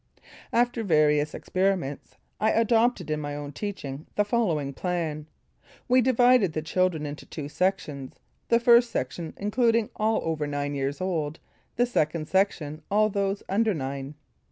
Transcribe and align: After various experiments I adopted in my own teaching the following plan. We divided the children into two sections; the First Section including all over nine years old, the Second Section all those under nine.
After 0.51 0.81
various 0.83 1.35
experiments 1.35 2.15
I 2.39 2.49
adopted 2.49 3.11
in 3.11 3.19
my 3.19 3.35
own 3.35 3.51
teaching 3.51 4.07
the 4.15 4.25
following 4.25 4.73
plan. 4.73 5.27
We 5.87 6.01
divided 6.01 6.53
the 6.53 6.63
children 6.63 7.05
into 7.05 7.27
two 7.27 7.47
sections; 7.47 8.15
the 8.47 8.59
First 8.59 8.89
Section 8.89 9.35
including 9.37 9.91
all 9.95 10.19
over 10.23 10.47
nine 10.47 10.73
years 10.73 11.01
old, 11.01 11.37
the 11.75 11.85
Second 11.85 12.27
Section 12.27 12.81
all 12.89 13.09
those 13.11 13.43
under 13.47 13.75
nine. 13.75 14.15